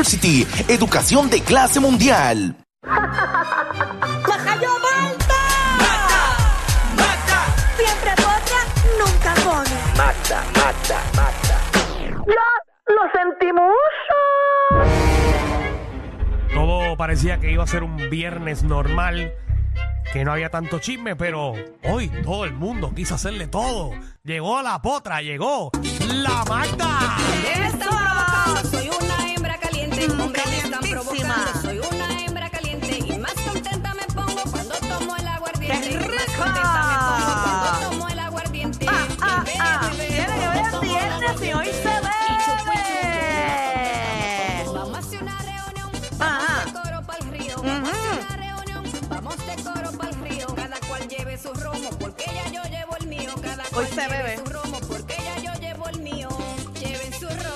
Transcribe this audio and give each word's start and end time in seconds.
University, 0.00 0.46
educación 0.66 1.28
de 1.28 1.42
clase 1.42 1.78
mundial. 1.78 2.56
¡Majayo 2.86 4.70
Malta! 4.80 5.34
Siempre 7.76 8.10
potra, 8.16 8.64
nunca 8.98 9.34
pone. 9.44 9.76
¡Ya 12.26 12.48
lo 12.86 13.02
sentimos! 13.12 13.74
Todo 16.54 16.96
parecía 16.96 17.38
que 17.38 17.52
iba 17.52 17.64
a 17.64 17.66
ser 17.66 17.82
un 17.82 18.08
viernes 18.08 18.62
normal, 18.62 19.34
que 20.14 20.24
no 20.24 20.32
había 20.32 20.48
tanto 20.48 20.78
chisme, 20.78 21.14
pero 21.14 21.52
hoy 21.84 22.08
todo 22.24 22.46
el 22.46 22.54
mundo 22.54 22.94
quiso 22.94 23.16
hacerle 23.16 23.48
todo. 23.48 23.90
Llegó 24.24 24.62
la 24.62 24.80
potra, 24.80 25.20
llegó 25.20 25.70
la 26.06 26.42
Magda. 26.48 27.18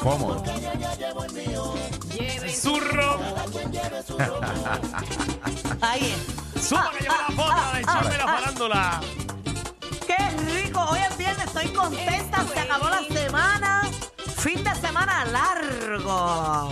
¿Cómo? 0.05 0.37
Zurro, 2.53 3.19
Ahí 5.81 6.15
es. 6.55 6.63
suma 6.69 6.91
que 6.91 7.05
llegó 7.05 7.15
la 7.27 7.35
potra 7.35 7.73
del 7.73 7.87
chisme 7.87 8.11
de 8.11 8.19
la 8.19 8.25
ah. 8.25 8.39
farándula. 8.39 9.01
¡Qué 10.07 10.63
rico! 10.63 10.81
Hoy 10.91 10.99
es 11.11 11.17
viernes, 11.17 11.47
estoy 11.47 11.69
contenta. 11.73 12.45
Se 12.53 12.61
acabó 12.61 12.91
la 12.91 13.03
semana. 13.03 13.83
Fin 14.37 14.63
de 14.63 14.75
semana 14.75 15.25
largo. 15.25 16.71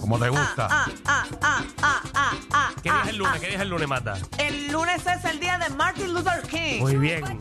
¿Cómo 0.00 0.18
te 0.18 0.28
gusta? 0.30 0.66
Ah, 0.68 0.88
ah, 1.06 1.26
ah, 1.42 1.62
ah, 1.80 2.02
ah, 2.12 2.32
ah. 2.52 2.70
¿Qué 2.82 2.90
día 2.90 3.00
ah, 3.00 3.02
es 3.04 3.10
el 3.10 3.18
lunes? 3.18 3.32
ah. 3.36 3.38
¿Qué 3.38 3.46
día 3.46 3.56
es 3.56 3.62
el 3.62 3.68
lunes, 3.68 3.88
Magda? 3.88 4.18
El 4.38 4.72
lunes 4.72 5.06
es 5.06 5.24
el 5.26 5.38
día 5.38 5.58
de 5.58 5.70
Martin 5.70 6.12
Luther 6.12 6.42
King. 6.42 6.80
Muy 6.80 6.96
bien, 6.96 7.38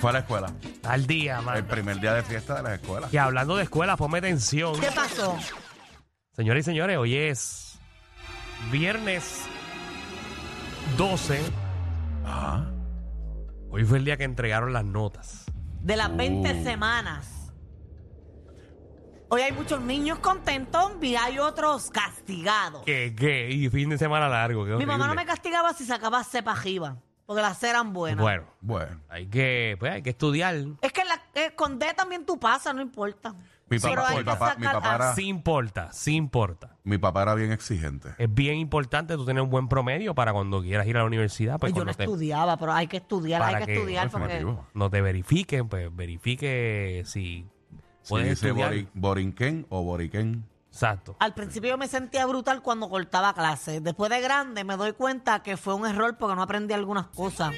Fue 0.00 0.10
a 0.10 0.14
la 0.14 0.18
escuela. 0.18 0.52
Al 0.84 1.06
día, 1.06 1.38
El 1.38 1.44
Magda. 1.44 1.68
primer 1.68 2.00
día 2.00 2.14
de 2.14 2.22
fiesta 2.22 2.56
de 2.56 2.62
las 2.62 2.80
escuelas. 2.80 3.12
Y 3.12 3.16
hablando 3.18 3.56
de 3.56 3.64
escuela, 3.64 3.96
ponme 3.96 4.18
atención. 4.18 4.78
¿Qué 4.80 4.90
pasó? 4.92 5.36
Señores 6.32 6.64
y 6.64 6.70
señores, 6.70 6.96
hoy 6.96 7.16
es 7.16 7.78
viernes 8.70 9.44
12. 10.96 11.40
Ajá. 12.24 12.70
Hoy 13.70 13.84
fue 13.84 13.98
el 13.98 14.04
día 14.04 14.16
que 14.16 14.24
entregaron 14.24 14.72
las 14.72 14.84
notas. 14.84 15.44
De 15.80 15.96
las 15.96 16.14
20 16.16 16.52
Uh. 16.52 16.64
semanas. 16.64 17.36
Hoy 19.32 19.42
hay 19.42 19.52
muchos 19.52 19.80
niños 19.80 20.18
contentos 20.18 20.92
y 21.00 21.14
hay 21.14 21.38
otros 21.38 21.88
castigados. 21.90 22.82
¿Qué, 22.84 23.14
qué? 23.16 23.48
Y 23.50 23.68
fin 23.68 23.88
de 23.90 23.96
semana 23.96 24.28
largo. 24.28 24.64
qué 24.64 24.72
Mi 24.72 24.84
mamá 24.86 24.98
no 24.98 25.04
horrible. 25.12 25.22
me 25.22 25.26
castigaba 25.26 25.72
si 25.72 25.84
sacaba 25.84 26.24
cepa 26.24 26.50
arriba, 26.52 26.96
porque 27.30 27.42
las 27.42 27.62
eran 27.62 27.92
buenas. 27.92 28.20
Bueno, 28.24 28.42
Bueno. 28.60 28.98
hay 29.08 29.26
que, 29.28 29.76
pues, 29.78 29.92
hay 29.92 30.02
que 30.02 30.10
estudiar. 30.10 30.56
Es 30.80 30.92
que 30.92 31.04
la- 31.04 31.22
eh, 31.40 31.52
con 31.54 31.78
D 31.78 31.86
también 31.96 32.26
tú 32.26 32.40
pasas, 32.40 32.74
no 32.74 32.82
importa. 32.82 33.36
Mi 33.68 33.78
Pero 33.78 33.94
papá, 34.02 34.08
hay 34.08 34.16
mi 34.16 34.18
que 34.18 34.24
papá, 34.24 34.54
mi 34.56 34.64
sacar- 34.64 34.82
papá 34.82 34.94
era, 34.96 35.14
Sí 35.14 35.28
importa, 35.28 35.92
sí 35.92 36.16
importa. 36.16 36.76
mi 36.82 36.98
papá 36.98 37.22
era 37.22 37.36
bien 37.36 37.52
exigente. 37.52 38.08
Es 38.18 38.34
bien 38.34 38.56
importante 38.56 39.14
tú 39.14 39.24
tener 39.24 39.44
un 39.44 39.48
buen 39.50 39.68
promedio 39.68 40.12
para 40.12 40.32
cuando 40.32 40.60
quieras 40.60 40.88
ir 40.88 40.96
a 40.96 41.02
la 41.02 41.06
universidad, 41.06 41.60
pues 41.60 41.72
yo 41.72 41.78
no 41.78 41.84
cuando 41.84 41.96
te- 41.98 42.02
estudiaba, 42.02 42.56
pero 42.56 42.72
hay 42.72 42.88
que 42.88 42.96
estudiar, 42.96 43.40
Para 43.42 43.58
hay 43.58 43.64
que, 43.64 43.66
que- 43.72 43.78
estudiar 43.78 44.10
porque... 44.10 44.26
Definitivo. 44.26 44.66
no 44.74 44.90
te 44.90 45.00
verifiquen, 45.00 45.68
pues 45.68 45.94
verifique 45.94 47.04
si 47.06 47.46
Si 48.02 48.08
puedes 48.08 48.30
dice 48.30 48.48
estudiar. 48.48 48.72
Bori- 48.72 48.88
Borinquen 48.94 49.66
o 49.68 49.84
Boriquén. 49.84 50.46
Exacto. 50.80 51.14
Al 51.18 51.34
principio 51.34 51.68
yo 51.68 51.76
me 51.76 51.88
sentía 51.88 52.24
brutal 52.24 52.62
cuando 52.62 52.88
cortaba 52.88 53.34
clases. 53.34 53.84
Después 53.84 54.10
de 54.10 54.18
grande 54.22 54.64
me 54.64 54.78
doy 54.78 54.94
cuenta 54.94 55.42
que 55.42 55.58
fue 55.58 55.74
un 55.74 55.86
error 55.86 56.16
porque 56.16 56.34
no 56.34 56.42
aprendí 56.42 56.72
algunas 56.72 57.08
cosas. 57.08 57.54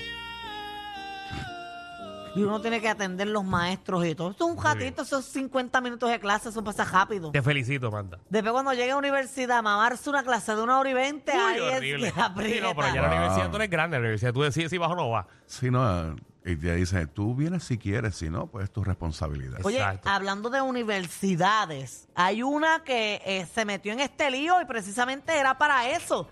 Y 2.35 2.43
uno 2.43 2.61
tiene 2.61 2.81
que 2.81 2.89
atender 2.89 3.29
los 3.29 3.45
maestros 3.45 4.05
y 4.07 4.17
todo. 4.17 4.31
Esto 4.31 4.51
es 4.51 4.57
un 4.57 4.65
ratito, 4.65 5.03
esos 5.03 5.25
50 5.27 5.81
minutos 5.83 6.11
de 6.11 6.19
clase, 6.19 6.49
eso 6.49 6.65
pasa 6.65 6.85
rápido. 6.85 7.31
Te 7.31 7.43
felicito, 7.43 7.93
Manda. 7.93 8.19
Después 8.29 8.53
cuando 8.53 8.73
llegue 8.73 8.91
a 8.91 8.95
la 8.95 8.97
universidad, 8.97 9.63
mamarse 9.63 10.11
una 10.11 10.25
clase 10.25 10.57
de 10.57 10.63
una 10.63 10.81
hora 10.81 10.91
y 10.91 10.95
veinte, 10.95 11.31
ahí 11.31 11.61
horrible. 11.61 12.09
es 12.09 12.15
que 12.15 12.21
aprieta. 12.23 12.57
Sí, 12.57 12.61
no, 12.61 12.75
pero 12.75 12.93
ya 12.93 13.03
la 13.03 13.09
universidad 13.09 13.51
tú 13.51 13.57
eres 13.57 13.71
grande, 13.71 13.97
la 13.99 14.01
universidad 14.01 14.33
tú 14.33 14.43
decides 14.43 14.71
si 14.71 14.79
vas 14.79 14.91
o 14.91 14.97
no 14.97 15.11
vas. 15.11 15.27
Si 15.47 15.71
no, 15.71 16.17
y 16.45 16.57
te 16.57 16.75
dicen, 16.75 17.09
tú 17.09 17.35
vienes 17.35 17.63
si 17.65 17.79
quieres, 17.79 18.17
si 18.17 18.29
no, 18.29 18.47
pues 18.49 18.65
es 18.65 18.73
tu 18.73 18.83
responsabilidad. 18.83 19.61
Oye, 19.65 19.79
Exacto. 19.79 20.09
hablando 20.09 20.51
de 20.51 20.61
universidades, 20.61 22.09
hay 22.15 22.43
una 22.43 22.83
que 22.85 23.23
eh, 23.25 23.47
se 23.55 23.65
metió 23.65 23.93
en 23.93 24.01
este 24.01 24.31
lío 24.31 24.61
y 24.61 24.65
precisamente 24.65 25.39
era 25.39 25.57
para 25.59 25.89
eso, 25.91 26.29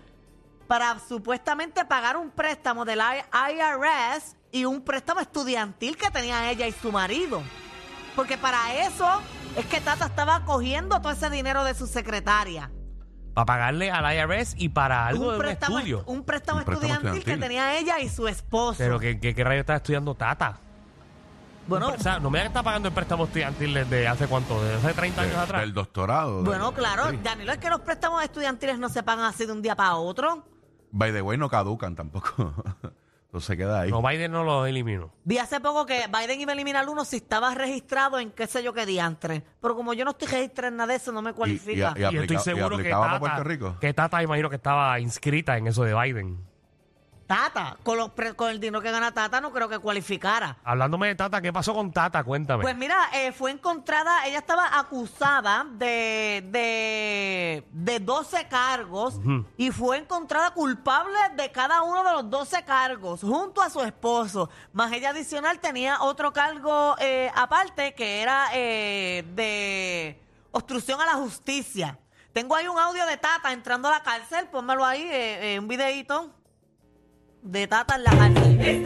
para 0.67 0.99
supuestamente 0.99 1.85
pagar 1.85 2.17
un 2.17 2.29
préstamo 2.31 2.83
del 2.85 2.99
I- 2.99 3.53
IRS 3.53 4.35
y 4.51 4.65
un 4.65 4.81
préstamo 4.81 5.21
estudiantil 5.21 5.95
que 5.97 6.09
tenía 6.11 6.51
ella 6.51 6.67
y 6.67 6.71
su 6.73 6.91
marido. 6.91 7.41
Porque 8.15 8.37
para 8.37 8.75
eso 8.85 9.07
es 9.55 9.65
que 9.67 9.79
Tata 9.79 10.05
estaba 10.07 10.43
cogiendo 10.43 10.99
todo 11.01 11.13
ese 11.13 11.29
dinero 11.29 11.63
de 11.63 11.73
su 11.73 11.87
secretaria. 11.87 12.69
Para 13.33 13.45
pagarle 13.45 13.89
al 13.91 14.31
IRS 14.31 14.55
y 14.57 14.69
para 14.69 15.07
algo 15.07 15.31
de 15.31 15.37
un 15.37 15.43
préstamo, 15.43 15.77
estudio. 15.77 16.03
un 16.05 16.23
préstamo 16.23 16.59
Un 16.59 16.65
préstamo 16.65 16.89
estudiantil, 16.91 17.23
que 17.23 17.37
tenía 17.37 17.77
ella 17.77 17.99
y 17.99 18.09
su 18.09 18.27
esposo. 18.27 18.77
Pero 18.77 18.99
¿qué, 18.99 19.19
qué, 19.19 19.33
qué 19.33 19.43
rayo 19.43 19.61
estás 19.61 19.77
estudiando 19.77 20.15
Tata? 20.15 20.59
bueno, 21.67 21.89
o 21.89 21.97
sea, 21.97 22.19
no 22.19 22.29
me 22.29 22.43
está 22.45 22.61
pagando 22.63 22.89
el 22.89 22.93
préstamo 22.93 23.23
estudiantil 23.25 23.73
desde 23.73 24.05
hace 24.07 24.27
cuánto, 24.27 24.61
desde 24.61 24.87
hace 24.87 24.93
30 24.93 25.21
años 25.21 25.35
atrás. 25.37 25.61
del 25.61 25.73
doctorado. 25.73 26.43
bueno, 26.43 26.73
claro, 26.73 27.09
sí. 27.11 27.19
Danilo, 27.23 27.53
es 27.53 27.59
que 27.59 27.69
los 27.69 27.79
préstamos 27.81 28.21
estudiantiles 28.23 28.77
no 28.77 28.89
se 28.89 29.03
pagan 29.03 29.25
así 29.25 29.45
de 29.45 29.53
un 29.53 29.61
día 29.61 29.75
para 29.75 29.95
otro. 29.95 30.43
By 30.91 31.13
the 31.13 31.21
way, 31.21 31.37
no 31.37 31.49
caducan 31.49 31.95
tampoco. 31.95 32.53
Entonces 33.31 33.47
se 33.47 33.55
queda 33.55 33.79
ahí. 33.79 33.89
No, 33.89 34.01
Biden 34.01 34.29
no 34.33 34.43
lo 34.43 34.65
eliminó. 34.65 35.09
Vi 35.23 35.37
hace 35.37 35.61
poco 35.61 35.85
que 35.85 36.03
Biden 36.07 36.41
iba 36.41 36.51
a 36.51 36.53
eliminar 36.53 36.89
uno 36.89 37.05
si 37.05 37.15
estaba 37.15 37.55
registrado 37.55 38.19
en 38.19 38.29
qué 38.31 38.45
sé 38.45 38.61
yo 38.61 38.73
qué 38.73 38.85
diantre. 38.85 39.41
Pero 39.61 39.73
como 39.73 39.93
yo 39.93 40.03
no 40.03 40.11
estoy 40.11 40.27
registrado 40.27 40.67
en 40.67 40.75
nada 40.75 40.87
de 40.91 40.95
eso, 40.97 41.13
no 41.13 41.21
me 41.21 41.31
cualifica. 41.31 41.93
y 41.95 42.01
Y, 42.01 42.03
aplica- 42.03 42.21
estoy 42.23 42.35
y 42.35 42.39
seguro 42.41 42.69
que 42.75 42.81
aplicaba 42.81 43.05
Tata, 43.05 43.19
para 43.21 43.35
Puerto 43.35 43.43
Rico. 43.49 43.77
que 43.79 43.93
Tata 43.93 44.21
imagino 44.21 44.49
que 44.49 44.57
estaba 44.57 44.99
inscrita 44.99 45.57
en 45.57 45.67
eso 45.67 45.83
de 45.85 45.93
Biden. 45.97 46.45
Tata, 47.35 47.77
con, 47.83 47.97
los 47.97 48.09
pre- 48.11 48.33
con 48.33 48.49
el 48.49 48.59
dinero 48.59 48.81
que 48.81 48.91
gana 48.91 49.13
Tata, 49.13 49.39
no 49.41 49.51
creo 49.51 49.69
que 49.69 49.79
cualificara. 49.79 50.57
Hablándome 50.63 51.07
de 51.07 51.15
Tata, 51.15 51.41
¿qué 51.41 51.53
pasó 51.53 51.73
con 51.73 51.91
Tata? 51.91 52.23
Cuéntame. 52.23 52.61
Pues 52.61 52.75
mira, 52.75 53.09
eh, 53.13 53.31
fue 53.31 53.51
encontrada, 53.51 54.25
ella 54.25 54.39
estaba 54.39 54.77
acusada 54.77 55.65
de, 55.71 56.43
de, 56.51 57.63
de 57.71 57.99
12 57.99 58.47
cargos 58.47 59.19
y 59.57 59.71
fue 59.71 59.97
encontrada 59.97 60.51
culpable 60.51 61.17
de 61.35 61.51
cada 61.51 61.83
uno 61.83 62.03
de 62.03 62.11
los 62.11 62.29
12 62.29 62.63
cargos 62.65 63.21
junto 63.21 63.61
a 63.61 63.69
su 63.69 63.81
esposo. 63.81 64.49
Más 64.73 64.91
ella 64.91 65.11
adicional 65.11 65.59
tenía 65.59 66.01
otro 66.01 66.33
cargo 66.33 66.95
eh, 66.99 67.31
aparte 67.35 67.93
que 67.93 68.21
era 68.21 68.47
eh, 68.53 69.23
de 69.35 70.21
obstrucción 70.51 70.99
a 71.01 71.05
la 71.05 71.13
justicia. 71.13 71.97
Tengo 72.33 72.55
ahí 72.55 72.67
un 72.67 72.77
audio 72.79 73.05
de 73.05 73.17
Tata 73.17 73.51
entrando 73.51 73.87
a 73.87 73.91
la 73.91 74.03
cárcel, 74.03 74.47
pónmelo 74.47 74.85
ahí, 74.85 75.01
eh, 75.03 75.55
eh, 75.55 75.59
un 75.59 75.67
videíto 75.67 76.29
de 77.41 77.67
Tata 77.67 77.95
en 77.95 78.03
la 78.03 78.11
cárcel. 78.11 78.85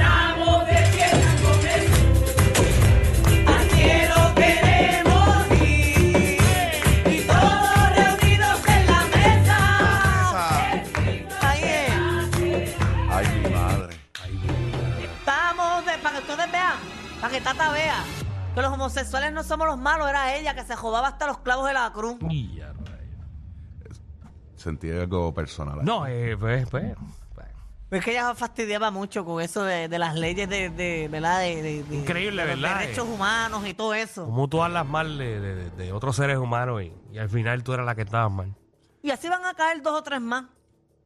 Ahí 11.42 11.64
es. 11.64 12.76
Ay, 13.10 13.28
mi 13.28 13.50
madre. 13.50 13.96
Estamos 15.20 15.86
de, 15.86 15.98
para 15.98 16.16
que 16.16 16.22
ustedes 16.22 16.52
vean, 16.52 16.78
para 17.22 17.34
que 17.34 17.42
Tata 17.42 17.72
vea 17.72 18.04
que 18.54 18.62
los 18.62 18.72
homosexuales 18.72 19.34
no 19.34 19.44
somos 19.44 19.68
los 19.68 19.78
malos, 19.78 20.10
era 20.10 20.34
ella 20.34 20.56
que 20.56 20.64
se 20.64 20.76
jodaba 20.78 21.10
hasta 21.10 21.28
los 21.28 21.40
clavos 21.40 21.68
de 21.68 21.74
la 21.74 21.92
cruz. 21.92 22.16
Y 22.30 22.56
ya, 22.56 22.72
rayos. 22.72 24.02
Sentí 24.56 24.90
algo 24.90 25.34
personal. 25.34 25.80
ahí. 25.80 25.86
No, 25.86 26.08
eh, 26.08 26.38
pues, 26.40 26.66
pues. 26.70 26.96
Es 27.96 28.04
que 28.04 28.12
ella 28.12 28.34
fastidiaba 28.36 28.92
mucho 28.92 29.24
con 29.26 29.42
eso 29.42 29.64
de, 29.64 29.88
de 29.88 30.00
las 30.00 30.16
leyes 30.16 30.50
de, 30.50 30.70
de, 30.70 31.08
¿verdad? 31.10 31.40
de, 31.42 31.62
de- 31.62 31.84
de- 31.84 31.96
Increíble, 31.96 32.46
de 32.46 32.56
los 32.56 32.62
¿verdad? 32.62 32.80
derechos 32.82 33.08
humanos 33.08 33.66
y 33.68 33.74
todo 33.74 33.94
eso. 33.94 34.26
Como 34.26 34.48
tú 34.48 34.62
hablas 34.62 34.86
mal 34.86 35.18
de, 35.18 35.40
de- 35.40 35.70
de 35.72 35.92
otros 35.94 36.16
seres 36.16 36.38
humanos 36.38 36.82
y, 36.84 36.94
y 37.14 37.18
al 37.18 37.30
final 37.30 37.64
tú 37.64 37.74
eras 37.74 37.86
la 37.86 37.96
que 37.96 38.02
estabas 38.02 38.32
mal. 38.32 38.54
Y 39.02 39.12
así 39.12 39.30
van 39.30 39.46
a 39.46 39.54
caer 39.54 39.82
dos 39.82 40.00
o 40.00 40.04
tres 40.04 40.20
más. 40.22 40.46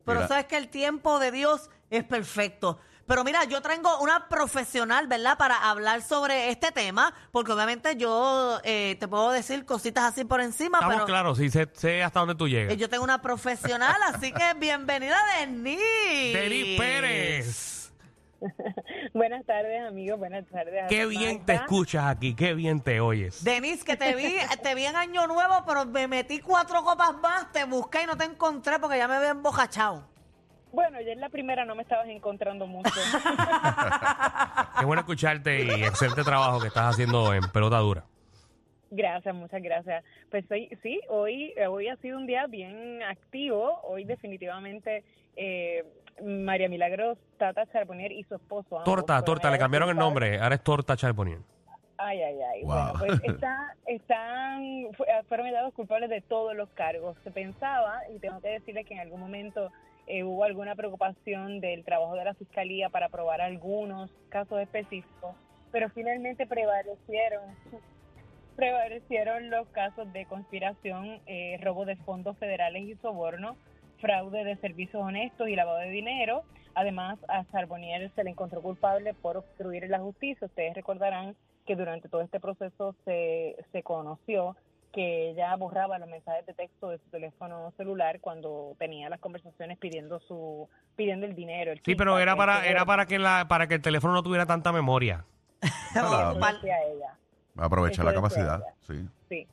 Pero 0.06 0.20
Mira. 0.22 0.28
sabes 0.28 0.46
que 0.46 0.58
el 0.58 0.70
tiempo 0.70 1.20
de 1.20 1.32
Dios 1.32 1.70
es 1.90 2.04
perfecto. 2.04 2.80
Pero 3.10 3.24
mira, 3.24 3.44
yo 3.46 3.60
traigo 3.60 3.98
una 4.02 4.30
profesional, 4.30 5.08
¿verdad? 5.08 5.36
Para 5.36 5.72
hablar 5.72 6.04
sobre 6.04 6.52
este 6.52 6.72
tema, 6.72 7.12
porque 7.32 7.52
obviamente 7.52 7.96
yo 7.96 8.60
eh, 8.64 8.98
te 9.00 9.08
puedo 9.08 9.32
decir 9.32 9.66
cositas 9.66 10.04
así 10.04 10.26
por 10.26 10.42
encima, 10.42 10.78
Estamos 10.78 10.94
pero 10.94 11.06
claros, 11.08 11.40
sí, 11.40 11.50
sé, 11.50 11.68
sé 11.74 12.04
hasta 12.04 12.20
dónde 12.20 12.36
tú 12.36 12.48
llegas. 12.48 12.72
eh, 12.72 12.78
yo 12.78 12.88
tengo 12.88 13.04
una 13.04 13.20
profesional, 13.20 13.96
así 14.14 14.32
que 14.32 14.54
bienvenida, 14.60 15.18
Denis. 15.40 15.80
Denis 16.34 16.78
Pérez. 16.80 17.92
Buenas 19.16 19.44
tardes, 19.44 19.88
amigos. 19.88 20.20
Buenas 20.20 20.46
tardes. 20.46 20.86
Qué 20.88 21.08
bien 21.08 21.44
te 21.44 21.56
escuchas 21.56 22.06
aquí, 22.06 22.36
qué 22.36 22.54
bien 22.54 22.80
te 22.80 23.00
oyes. 23.00 23.44
Denis, 23.44 23.84
que 23.84 23.98
te 23.98 24.14
vi, 24.14 24.36
te 24.64 24.76
vi 24.76 24.86
en 24.86 24.96
Año 24.96 25.26
Nuevo, 25.26 25.64
pero 25.66 25.84
me 25.88 26.08
metí 26.08 26.42
cuatro 26.42 26.84
copas 26.84 27.16
más, 27.18 27.52
te 27.52 27.64
busqué 27.64 28.04
y 28.04 28.06
no 28.06 28.16
te 28.16 28.26
encontré 28.26 28.78
porque 28.78 29.00
ya 29.00 29.08
me 29.08 29.16
había 29.16 29.30
embojachado. 29.30 30.08
Bueno, 30.72 31.02
ya 31.02 31.12
en 31.14 31.20
la 31.22 31.30
primera 31.30 31.66
no 31.66 31.76
me 31.76 31.82
estabas 31.84 32.08
encontrando 32.08 32.68
mucho. 32.68 32.90
Qué 34.80 34.86
bueno 34.86 35.02
escucharte 35.02 35.64
y 35.64 35.84
excelente 35.84 36.24
trabajo 36.24 36.60
que 36.60 36.68
estás 36.68 36.94
haciendo 36.94 37.34
en 37.34 37.42
pelota 37.52 37.78
dura. 37.80 38.04
gracias, 38.92 39.34
muchas 39.36 39.62
gracias. 39.62 40.04
Pues 40.32 40.46
hoy, 40.52 40.70
sí, 40.84 41.02
hoy, 41.10 41.54
hoy 41.68 41.88
ha 41.88 41.96
sido 41.98 42.18
un 42.18 42.28
día 42.28 42.46
bien 42.48 43.02
activo. 43.04 43.82
Hoy 43.84 44.04
definitivamente 44.04 45.04
eh, 45.36 45.84
María 46.24 46.70
Milagros 46.70 47.18
Tata 47.38 47.66
Charbonnier 47.72 48.12
y 48.12 48.24
su 48.26 48.36
esposo. 48.36 48.78
ambos, 48.80 48.84
Torta, 48.86 49.24
torta, 49.24 49.50
le 49.52 49.58
cambiaron 49.58 49.90
el 49.90 49.98
nombre, 49.98 50.40
ahora 50.40 50.56
es 50.56 50.64
Torta 50.64 50.96
Charbonnier. 50.96 51.40
Ay, 51.98 52.22
ay, 52.22 52.40
ay. 52.42 52.64
Wow. 52.64 52.74
Bueno, 53.00 53.00
pues 53.00 53.22
está- 53.36 53.76
están, 53.86 54.62
fu- 54.96 55.04
fueron 55.28 55.48
hallados 55.48 55.74
culpables 55.74 56.10
de 56.10 56.22
todos 56.22 56.56
los 56.56 56.70
cargos. 56.70 57.18
Se 57.26 57.32
pensaba, 57.32 58.00
y 58.16 58.20
tengo 58.20 58.40
que 58.40 58.50
decirle 58.50 58.86
que 58.86 58.94
en 58.94 59.02
algún 59.02 59.20
momento 59.20 59.70
eh, 60.10 60.24
hubo 60.24 60.44
alguna 60.44 60.76
preocupación 60.76 61.62
del 61.62 61.86
trabajo 61.86 62.16
de 62.16 62.26
la 62.26 62.34
fiscalía 62.34 62.90
para 62.90 63.10
probar 63.10 63.42
algunos 63.42 64.10
casos 64.30 64.60
específicos, 64.60 65.36
pero 65.72 65.90
finalmente 65.90 66.48
prevalecieron 66.48 67.44
prevalecieron 68.56 69.50
los 69.50 69.68
casos 69.70 70.12
de 70.12 70.26
conspiración, 70.26 71.22
eh, 71.28 71.58
robo 71.62 71.86
de 71.86 71.96
fondos 71.96 72.38
federales 72.40 72.84
y 72.90 72.96
soborno, 72.96 73.56
fraude 74.02 74.44
de 74.44 74.58
servicios 74.58 75.02
honestos 75.02 75.48
y 75.48 75.56
lavado 75.56 75.78
de 75.78 75.92
dinero. 75.92 76.44
Además, 76.74 77.20
a 77.30 77.46
Charbonnier 77.52 78.12
se 78.16 78.24
le 78.24 78.32
encontró 78.32 78.62
culpable 78.62 79.14
por 79.14 79.38
obstruir 79.38 79.88
la 79.90 80.00
justicia. 80.00 80.48
Ustedes 80.48 80.74
recordarán 80.74 81.36
que 81.66 81.76
durante 81.76 82.10
todo 82.10 82.22
este 82.22 82.40
proceso 82.40 82.96
se, 83.06 83.56
se 83.72 83.84
conoció 83.84 84.58
que 84.92 85.30
ella 85.30 85.56
borraba 85.56 86.00
los 86.00 86.10
mensajes 86.10 86.46
de 86.46 86.54
texto 86.54 86.90
de 86.90 86.98
su 86.98 87.10
teléfono 87.10 87.72
celular 87.78 88.20
cuando 88.22 88.76
tenía 88.80 89.10
las 89.10 89.20
conversaciones 89.20 89.78
pidiendo 89.78 90.20
su 90.22 90.68
pidiendo 90.96 91.26
el 91.26 91.36
dinero. 91.36 91.72
el 91.72 91.82
Sí, 91.84 91.96
pero 91.96 92.20
era 92.20 92.36
para 92.36 92.62
que 92.62 92.70
era 92.70 92.86
para 92.86 93.06
que 93.06 93.20
la 93.20 93.48
para 93.48 93.68
que 93.68 93.76
el 93.76 93.82
teléfono 93.82 94.14
no 94.14 94.24
tuviera 94.24 94.46
tanta 94.46 94.72
memoria. 94.72 95.26
Aprovechar 97.58 98.06
la 98.06 98.14
capacidad. 98.14 98.62
ella. 98.62 98.74
Sí. 98.88 99.10
Sí, 99.28 99.48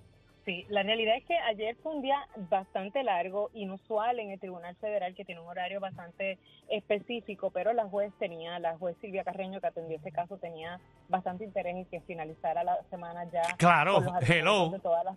sí. 0.47 0.65
La 0.71 0.83
realidad 0.83 1.17
es 1.17 1.25
que 1.25 1.37
ayer 1.37 1.77
fue 1.83 1.95
un 1.95 2.01
día 2.01 2.17
bastante 2.49 3.03
largo, 3.03 3.51
inusual 3.53 4.19
en 4.19 4.31
el 4.31 4.41
Tribunal 4.41 4.75
Federal, 4.77 5.15
que 5.15 5.27
tiene 5.27 5.43
un 5.43 5.49
horario 5.49 5.81
bastante 5.81 6.39
específico, 6.69 7.51
pero 7.51 7.75
la 7.75 7.85
juez 7.85 8.13
tenía, 8.19 8.59
la 8.59 8.79
juez 8.79 8.97
Silvia 9.03 9.25
Carreño, 9.25 9.61
que 9.61 9.67
atendió 9.67 9.99
ese 9.99 10.13
caso, 10.13 10.39
tenía 10.39 10.81
bastante 11.09 11.45
interés 11.45 11.77
en 11.77 11.85
que 11.85 12.01
finalizara 12.01 12.65
la 12.65 12.79
semana 12.89 13.25
ya. 13.31 13.43
Claro, 13.59 13.99
hello, 14.27 14.73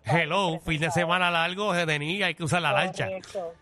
hello, 0.06 0.60
fin 0.60 0.81
de 0.81 0.92
semana 0.92 1.31
largo, 1.31 1.74
Denis, 1.74 2.24
hay 2.24 2.36
que 2.36 2.44
usar 2.44 2.62
la 2.62 2.74
lancha. 2.74 3.06
Correcto. 3.06 3.54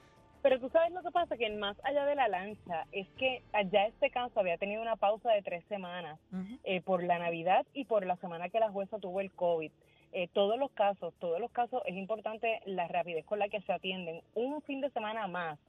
Pero 0.48 0.62
tú 0.62 0.70
sabes 0.70 0.94
lo 0.94 1.02
que 1.02 1.12
pasa, 1.12 1.36
que 1.36 1.50
más 1.50 1.76
allá 1.84 2.06
de 2.06 2.16
la 2.16 2.30
lancha, 2.30 2.86
es 2.94 3.06
que 3.18 3.42
allá 3.52 3.88
este 3.88 4.10
caso 4.10 4.40
había 4.40 4.58
tenido 4.58 4.82
una 4.82 4.96
pausa 4.96 5.30
de 5.32 5.42
tres 5.42 5.66
semanas 5.66 6.18
eh, 6.64 6.80
por 6.80 7.04
la 7.04 7.20
Navidad 7.20 7.66
y 7.74 7.84
por 7.84 8.06
la 8.06 8.16
semana 8.16 8.48
que 8.48 8.62
la 8.62 8.70
jueza 8.70 8.98
tuvo 8.98 9.20
el 9.20 9.30
COVID. 9.32 9.72
Eh, 10.14 10.28
todos 10.34 10.58
los 10.58 10.72
casos, 10.72 11.14
todos 11.20 11.40
los 11.40 11.52
casos, 11.52 11.82
es 11.86 11.96
importante 11.96 12.62
la 12.66 12.88
rapidez 12.88 13.26
con 13.26 13.40
la 13.40 13.50
que 13.50 13.62
se 13.62 13.74
atienden. 13.74 14.22
Un 14.36 14.62
fin 14.62 14.82
de 14.82 14.90
semana 14.92 15.28
más 15.28 15.60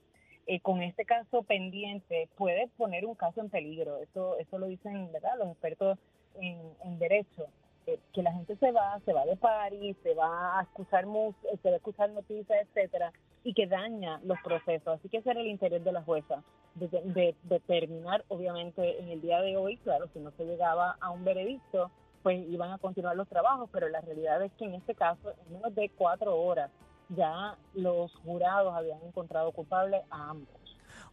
eh, 0.46 0.60
con 0.60 0.82
este 0.82 1.04
caso 1.04 1.42
pendiente 1.42 2.28
puede 2.36 2.68
poner 2.78 3.04
un 3.04 3.14
caso 3.14 3.40
en 3.40 3.50
peligro. 3.50 3.98
Eso, 3.98 4.38
eso 4.38 4.58
lo 4.58 4.66
dicen, 4.66 5.12
¿verdad? 5.12 5.36
Los 5.38 5.48
expertos 5.48 5.98
en, 6.40 6.58
en 6.84 6.98
derecho. 6.98 7.46
Eh, 7.86 7.98
que 8.12 8.22
la 8.22 8.32
gente 8.32 8.54
se 8.56 8.70
va, 8.70 9.00
se 9.04 9.12
va 9.12 9.24
de 9.24 9.36
party, 9.36 9.94
se 10.02 10.14
va 10.14 10.58
a 10.58 10.62
escuchar 10.62 11.06
música, 11.06 11.48
se 11.62 11.68
va 11.68 11.74
a 11.74 11.78
escuchar 11.78 12.10
noticias, 12.10 12.66
etcétera, 12.68 13.12
y 13.44 13.54
que 13.54 13.66
daña 13.66 14.20
los 14.24 14.38
procesos. 14.44 14.98
Así 14.98 15.08
que 15.08 15.18
ese 15.18 15.30
era 15.30 15.40
el 15.40 15.46
interés 15.46 15.82
de 15.84 15.92
la 15.92 16.02
jueza, 16.02 16.42
de, 16.74 16.86
de- 16.88 17.34
determinar, 17.44 18.24
obviamente, 18.28 19.00
en 19.00 19.08
el 19.08 19.20
día 19.22 19.40
de 19.40 19.56
hoy, 19.56 19.78
claro, 19.78 20.06
si 20.12 20.18
no 20.20 20.30
se 20.32 20.44
llegaba 20.44 20.96
a 21.00 21.10
un 21.10 21.24
veredicto, 21.24 21.90
pues 22.22 22.38
iban 22.48 22.72
a 22.72 22.78
continuar 22.78 23.16
los 23.16 23.28
trabajos, 23.28 23.68
pero 23.72 23.88
la 23.88 24.00
realidad 24.00 24.42
es 24.42 24.52
que 24.58 24.64
en 24.64 24.74
este 24.74 24.94
caso, 24.94 25.30
en 25.46 25.54
menos 25.54 25.74
de 25.74 25.90
cuatro 25.90 26.36
horas, 26.40 26.70
ya 27.10 27.56
los 27.74 28.14
jurados 28.24 28.74
habían 28.74 29.02
encontrado 29.02 29.52
culpable 29.52 30.02
a 30.10 30.30
ambos. 30.30 30.54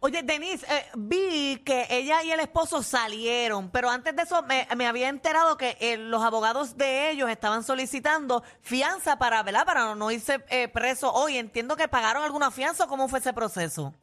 Oye, 0.00 0.22
Denise, 0.22 0.66
eh, 0.66 0.84
vi 0.94 1.56
que 1.64 1.86
ella 1.88 2.22
y 2.22 2.30
el 2.30 2.40
esposo 2.40 2.82
salieron, 2.82 3.70
pero 3.70 3.88
antes 3.88 4.14
de 4.14 4.22
eso 4.22 4.42
me, 4.42 4.66
me 4.76 4.86
había 4.86 5.08
enterado 5.08 5.56
que 5.56 5.76
eh, 5.80 5.96
los 5.96 6.22
abogados 6.22 6.76
de 6.76 7.10
ellos 7.10 7.30
estaban 7.30 7.62
solicitando 7.62 8.42
fianza 8.60 9.16
para, 9.16 9.42
¿verdad? 9.42 9.64
Para 9.64 9.94
no 9.94 10.10
irse 10.10 10.44
eh, 10.50 10.68
preso 10.68 11.10
hoy. 11.14 11.38
Entiendo 11.38 11.76
que 11.76 11.88
pagaron 11.88 12.24
alguna 12.24 12.50
fianza 12.50 12.84
o 12.84 12.88
cómo 12.88 13.08
fue 13.08 13.20
ese 13.20 13.32
proceso. 13.32 13.94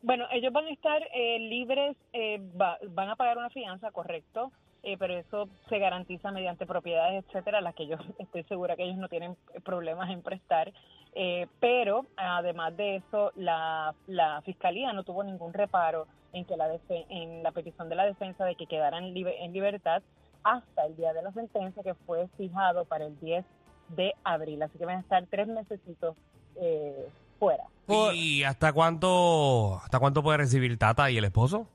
Bueno, 0.00 0.24
ellos 0.32 0.52
van 0.52 0.64
a 0.66 0.70
estar 0.70 1.02
eh, 1.12 1.38
libres, 1.40 1.96
eh, 2.14 2.40
va- 2.58 2.78
van 2.88 3.10
a 3.10 3.16
pagar 3.16 3.36
una 3.36 3.50
fianza, 3.50 3.90
correcto, 3.90 4.50
eh, 4.82 4.96
pero 4.98 5.14
eso 5.16 5.48
se 5.68 5.78
garantiza 5.78 6.30
mediante 6.30 6.66
propiedades, 6.66 7.24
etcétera, 7.26 7.60
las 7.60 7.74
que 7.74 7.86
yo 7.86 7.96
estoy 8.18 8.44
segura 8.44 8.76
que 8.76 8.84
ellos 8.84 8.96
no 8.98 9.08
tienen 9.08 9.36
problemas 9.64 10.10
en 10.10 10.22
prestar. 10.22 10.72
Eh, 11.14 11.46
pero 11.60 12.06
además 12.16 12.76
de 12.76 12.96
eso, 12.96 13.32
la, 13.34 13.94
la 14.06 14.40
fiscalía 14.42 14.92
no 14.92 15.02
tuvo 15.04 15.24
ningún 15.24 15.52
reparo 15.52 16.06
en 16.32 16.44
que 16.44 16.56
la 16.56 16.68
defe- 16.68 17.06
en 17.08 17.42
la 17.42 17.50
petición 17.52 17.88
de 17.88 17.96
la 17.96 18.04
defensa 18.04 18.44
de 18.44 18.54
que 18.54 18.66
quedaran 18.66 19.14
libe- 19.14 19.36
en 19.40 19.52
libertad 19.52 20.02
hasta 20.44 20.84
el 20.86 20.96
día 20.96 21.12
de 21.12 21.22
la 21.22 21.32
sentencia 21.32 21.82
que 21.82 21.94
fue 21.94 22.28
fijado 22.36 22.84
para 22.84 23.06
el 23.06 23.18
10 23.20 23.44
de 23.96 24.14
abril. 24.22 24.62
Así 24.62 24.78
que 24.78 24.84
van 24.84 24.98
a 24.98 25.00
estar 25.00 25.26
tres 25.26 25.48
mesecitos 25.48 26.14
eh, 26.56 27.08
fuera. 27.38 27.64
¿Y 28.14 28.42
hasta 28.44 28.72
cuánto 28.72 29.76
hasta 29.82 29.98
cuánto 29.98 30.22
puede 30.22 30.38
recibir 30.38 30.76
Tata 30.78 31.10
y 31.10 31.16
el 31.16 31.24
esposo? 31.24 31.66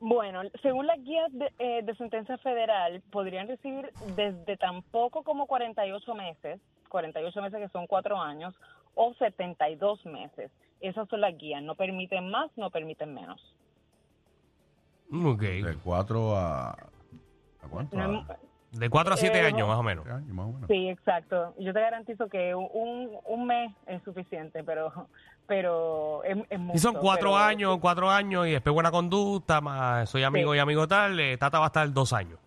Bueno, 0.00 0.42
según 0.62 0.86
las 0.86 1.02
guías 1.02 1.28
de, 1.32 1.52
eh, 1.58 1.82
de 1.82 1.94
sentencia 1.96 2.38
federal, 2.38 3.02
podrían 3.10 3.48
recibir 3.48 3.90
desde 4.14 4.56
tan 4.56 4.82
poco 4.82 5.22
como 5.24 5.46
48 5.46 6.14
meses, 6.14 6.60
48 6.88 7.42
meses 7.42 7.58
que 7.60 7.68
son 7.70 7.86
cuatro 7.86 8.20
años, 8.20 8.54
o 8.94 9.12
72 9.14 10.04
meses. 10.06 10.50
Esas 10.80 11.08
son 11.08 11.20
las 11.20 11.36
guías. 11.36 11.62
No 11.62 11.74
permiten 11.74 12.30
más, 12.30 12.50
no 12.56 12.70
permiten 12.70 13.12
menos. 13.12 13.40
Mm, 15.10 15.26
Ok. 15.26 15.40
De 15.42 15.76
cuatro 15.82 16.36
a. 16.36 16.70
¿A 16.70 17.68
cuánto? 17.68 17.96
No, 17.96 18.20
A 18.28 18.36
De 18.70 18.88
4 18.90 19.14
a 19.14 19.16
7 19.16 19.38
Eh, 19.40 19.46
años, 19.46 19.66
más 19.66 19.78
o 19.78 19.82
menos. 19.82 20.06
años, 20.06 20.28
más 20.28 20.46
o 20.46 20.52
menos. 20.52 20.68
Sí, 20.68 20.88
exacto. 20.88 21.54
Yo 21.58 21.72
te 21.72 21.80
garantizo 21.80 22.28
que 22.28 22.54
un, 22.54 23.10
un 23.24 23.46
mes 23.46 23.72
es 23.86 24.02
suficiente, 24.04 24.62
pero 24.62 24.92
pero 25.48 26.22
es, 26.22 26.36
es 26.50 26.58
mucho. 26.60 26.76
Y 26.76 26.78
son 26.78 26.94
4 26.94 27.30
pero- 27.30 27.36
años, 27.36 27.78
4 27.80 28.10
años 28.10 28.46
y 28.46 28.52
después 28.52 28.72
buena 28.74 28.92
conducta, 28.92 29.60
más 29.60 30.08
soy 30.08 30.22
amigo 30.22 30.52
Sí. 30.52 30.58
y 30.58 30.60
amigo 30.60 30.86
tal, 30.86 31.18
eh, 31.18 31.36
Tata 31.38 31.58
va 31.58 31.64
a 31.64 31.68
estar 31.68 31.92
2 31.92 32.12
años. 32.12 32.38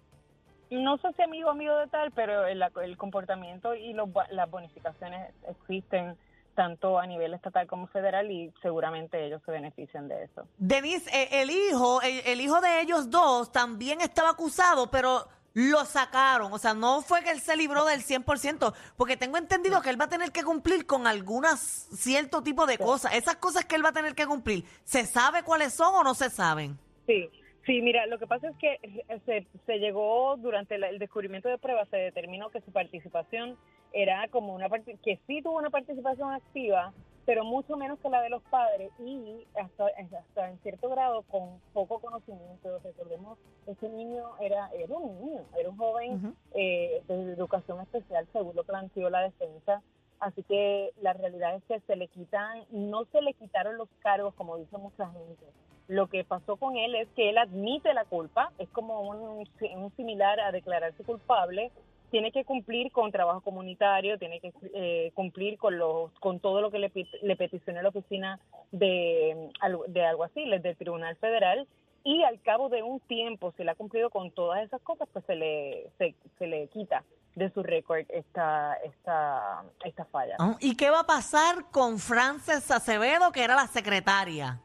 No 0.70 0.98
sé 1.00 1.10
si 1.18 1.22
amigo 1.24 1.50
amigo 1.50 1.76
de 1.76 1.88
tal, 1.88 2.12
pero 2.12 2.46
el, 2.46 2.64
el 2.84 2.96
comportamiento 2.96 3.76
y 3.76 3.92
los, 3.92 4.08
las 4.30 4.50
bonificaciones 4.50 5.34
existen 5.50 6.16
tanto 6.56 7.00
a 7.00 7.06
nivel 7.08 7.34
estatal 7.34 7.66
como 7.68 7.88
federal 7.88 8.30
y 8.32 8.54
seguramente 8.62 9.26
ellos 9.26 9.42
se 9.46 9.52
benefician 9.52 10.08
de 10.08 10.24
eso. 10.26 10.46
Denise, 10.58 11.10
eh, 11.14 11.42
el 11.42 11.50
hijo, 11.50 12.02
el, 12.02 12.22
el 12.26 12.40
hijo 12.42 12.62
de 12.62 12.82
ellos 12.82 13.10
dos 13.10 13.52
también 13.52 14.00
estaba 14.02 14.30
acusado, 14.30 14.90
pero 14.92 15.28
lo 15.54 15.86
sacaron. 15.86 16.54
O 16.54 16.58
sea, 16.58 16.74
no 16.74 17.02
fue 17.02 17.24
que 17.24 17.32
él 17.32 17.40
se 17.42 17.56
libró 17.58 17.86
del 17.86 18.02
100%, 18.04 18.74
porque 18.98 19.18
tengo 19.18 19.38
entendido 19.38 19.82
que 19.82 19.90
él 19.90 20.00
va 20.00 20.06
a 20.06 20.10
tener 20.10 20.32
que 20.32 20.44
cumplir 20.44 20.86
con 20.86 21.08
algunas 21.08 21.60
cierto 21.60 22.42
tipo 22.44 22.66
de 22.66 22.78
cosas. 22.78 23.14
Esas 23.16 23.36
cosas 23.38 23.66
que 23.66 23.76
él 23.76 23.84
va 23.86 23.90
a 23.90 23.94
tener 23.94 24.16
que 24.16 24.26
cumplir, 24.26 24.64
¿se 24.84 25.06
sabe 25.06 25.44
cuáles 25.44 25.74
son 25.74 25.94
o 25.96 26.04
no 26.04 26.14
se 26.14 26.30
saben? 26.30 26.78
Sí, 27.08 27.30
sí, 27.66 27.82
mira, 27.82 28.06
lo 28.06 28.18
que 28.20 28.28
pasa 28.28 28.50
es 28.50 28.56
que 28.58 28.80
se, 29.26 29.46
se 29.66 29.78
llegó 29.80 30.38
durante 30.38 30.78
la- 30.78 30.90
el 30.90 31.00
descubrimiento 31.00 31.50
de 31.50 31.58
pruebas, 31.58 31.90
se 31.90 31.98
determinó 31.98 32.50
que 32.50 32.62
su 32.62 32.72
participación 32.72 33.58
era 33.94 34.28
como 34.30 34.54
una 34.56 34.70
que 34.70 35.20
sí 35.28 35.42
tuvo 35.42 35.58
una 35.58 35.70
participación 35.70 36.32
activa, 36.34 36.94
pero 37.26 37.44
mucho 37.44 37.78
menos 37.78 38.00
que 38.00 38.10
la 38.10 38.22
de 38.22 38.30
los 38.30 38.42
padres 38.44 38.92
y 39.00 39.46
hasta, 39.56 39.88
hasta 39.88 40.50
en 40.50 40.58
cierto 40.60 40.90
grado 40.90 41.24
con 41.24 41.60
poco 41.74 42.00
conocimiento. 42.00 42.80
Recordemos, 42.84 43.38
ese 43.68 43.90
niño 43.90 44.24
era, 44.40 44.70
era 44.74 44.96
un 44.96 45.20
niño, 45.20 45.42
era 45.58 45.70
un 45.70 45.78
joven 45.78 46.36
eh, 46.54 47.02
de 47.08 47.34
educación 47.34 47.80
especial, 47.82 48.28
según 48.34 48.56
lo 48.56 48.64
planteó 48.64 49.10
la 49.10 49.22
defensa. 49.22 49.82
Así 50.20 50.44
que 50.44 50.92
la 51.02 51.14
realidad 51.14 51.56
es 51.56 51.64
que 51.64 51.80
se 51.82 51.96
le 51.96 52.08
quitan, 52.08 52.64
no 52.70 53.06
se 53.06 53.22
le 53.22 53.34
quitaron 53.34 53.78
los 53.78 53.90
cargos, 54.00 54.34
como 54.36 54.58
dice 54.58 54.78
mucha 54.78 55.10
gente. 55.12 55.46
Lo 55.88 56.08
que 56.08 56.24
pasó 56.24 56.58
con 56.58 56.78
él 56.78 56.96
es 56.96 57.08
que 57.16 57.30
él 57.30 57.38
admite 57.38 57.94
la 57.94 58.06
culpa, 58.06 58.52
es 58.60 58.70
como 58.70 59.02
un, 59.02 59.48
un 59.76 59.96
similar 59.96 60.40
a 60.40 60.52
declararse 60.52 61.04
culpable, 61.04 61.72
tiene 62.12 62.32
que 62.32 62.46
cumplir 62.46 62.92
con 62.92 63.12
trabajo 63.12 63.42
comunitario, 63.42 64.20
tiene 64.20 64.40
que 64.40 64.54
eh, 64.74 65.12
cumplir 65.16 65.58
con 65.58 65.78
los 65.80 66.12
con 66.20 66.40
todo 66.40 66.62
lo 66.62 66.70
que 66.70 66.80
le, 66.80 66.92
le 67.24 67.36
peticionó 67.36 67.82
la 67.82 67.90
oficina 67.90 68.40
de, 68.72 69.50
de 69.88 70.06
alguaciles 70.06 70.62
del 70.62 70.78
Tribunal 70.78 71.16
Federal 71.16 71.68
y 72.04 72.24
al 72.24 72.42
cabo 72.42 72.70
de 72.70 72.84
un 72.84 73.00
tiempo, 73.02 73.54
si 73.56 73.62
él 73.62 73.70
ha 73.70 73.76
cumplido 73.76 74.10
con 74.10 74.32
todas 74.32 74.64
esas 74.64 74.82
cosas, 74.82 75.08
pues 75.14 75.24
se 75.26 75.36
le, 75.36 75.90
se, 75.98 76.16
se 76.38 76.48
le 76.48 76.68
quita 76.68 77.04
de 77.36 77.50
su 77.52 77.64
récord 77.64 78.06
esta, 78.10 78.74
esta, 78.84 79.64
esta 79.86 80.06
falla. 80.06 80.36
Ah, 80.40 80.58
¿Y 80.60 80.76
qué 80.76 80.90
va 80.90 81.02
a 81.02 81.06
pasar 81.06 81.70
con 81.72 82.00
Frances 82.00 82.70
Acevedo, 82.72 83.32
que 83.32 83.44
era 83.44 83.56
la 83.56 83.68
secretaria? 83.68 84.60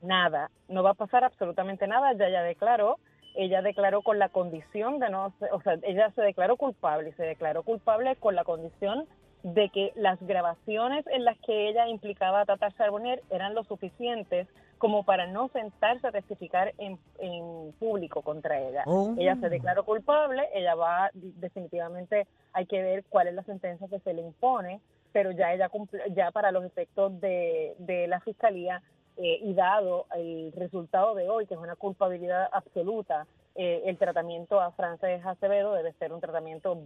Nada, 0.00 0.50
no 0.68 0.82
va 0.82 0.90
a 0.90 0.94
pasar 0.94 1.24
absolutamente 1.24 1.86
nada, 1.86 2.12
ya 2.14 2.28
ya 2.28 2.42
declaró, 2.42 2.98
ella 3.36 3.62
declaró 3.62 4.02
con 4.02 4.18
la 4.18 4.28
condición 4.28 4.98
de 4.98 5.10
no, 5.10 5.32
o 5.52 5.62
sea, 5.62 5.78
ella 5.82 6.10
se 6.14 6.22
declaró 6.22 6.56
culpable 6.56 7.10
y 7.10 7.12
se 7.12 7.22
declaró 7.22 7.62
culpable 7.62 8.16
con 8.16 8.34
la 8.34 8.44
condición 8.44 9.06
de 9.42 9.68
que 9.68 9.92
las 9.94 10.20
grabaciones 10.26 11.06
en 11.08 11.24
las 11.24 11.38
que 11.38 11.68
ella 11.68 11.86
implicaba 11.86 12.40
a 12.40 12.46
Tata 12.46 12.72
Charbonnier 12.72 13.22
eran 13.30 13.54
lo 13.54 13.62
suficientes 13.64 14.48
como 14.78 15.04
para 15.04 15.26
no 15.26 15.48
sentarse 15.48 16.06
a 16.06 16.12
testificar 16.12 16.74
en, 16.78 16.98
en 17.18 17.72
público 17.78 18.22
contra 18.22 18.60
ella. 18.60 18.82
Oh. 18.86 19.14
Ella 19.16 19.36
se 19.36 19.48
declaró 19.48 19.84
culpable, 19.84 20.48
ella 20.52 20.74
va, 20.74 21.10
definitivamente 21.14 22.26
hay 22.52 22.66
que 22.66 22.82
ver 22.82 23.04
cuál 23.08 23.28
es 23.28 23.34
la 23.34 23.44
sentencia 23.44 23.88
que 23.88 24.00
se 24.00 24.14
le 24.14 24.22
impone, 24.22 24.80
pero 25.12 25.30
ya 25.30 25.54
ella 25.54 25.70
ya 26.14 26.30
para 26.30 26.50
los 26.50 26.64
efectos 26.64 27.20
de, 27.20 27.74
de 27.78 28.06
la 28.06 28.20
fiscalía 28.20 28.82
eh, 29.16 29.38
y 29.42 29.54
dado 29.54 30.06
el 30.14 30.52
resultado 30.52 31.14
de 31.14 31.28
hoy, 31.28 31.46
que 31.46 31.54
es 31.54 31.60
una 31.60 31.76
culpabilidad 31.76 32.48
absoluta, 32.52 33.26
eh, 33.54 33.82
el 33.86 33.96
tratamiento 33.96 34.60
a 34.60 34.72
Frances 34.72 35.24
Acevedo 35.24 35.72
debe 35.72 35.92
ser 35.94 36.12
un 36.12 36.20
tratamiento 36.20 36.78